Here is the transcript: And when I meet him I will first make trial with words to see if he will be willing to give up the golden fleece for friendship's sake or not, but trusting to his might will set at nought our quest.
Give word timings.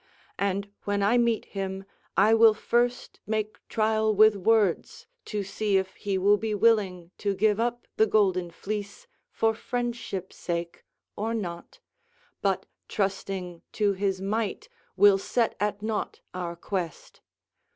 And 0.39 0.71
when 0.85 1.03
I 1.03 1.19
meet 1.19 1.45
him 1.45 1.85
I 2.17 2.33
will 2.33 2.55
first 2.55 3.19
make 3.27 3.59
trial 3.69 4.15
with 4.15 4.35
words 4.35 5.05
to 5.25 5.43
see 5.43 5.77
if 5.77 5.93
he 5.93 6.17
will 6.17 6.37
be 6.37 6.55
willing 6.55 7.11
to 7.19 7.35
give 7.35 7.59
up 7.59 7.85
the 7.97 8.07
golden 8.07 8.49
fleece 8.49 9.05
for 9.29 9.53
friendship's 9.53 10.37
sake 10.37 10.83
or 11.15 11.35
not, 11.35 11.77
but 12.41 12.65
trusting 12.87 13.61
to 13.73 13.93
his 13.93 14.19
might 14.21 14.69
will 14.95 15.19
set 15.19 15.53
at 15.59 15.83
nought 15.83 16.19
our 16.33 16.55
quest. 16.55 17.21